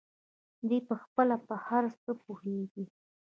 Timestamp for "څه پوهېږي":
2.01-2.85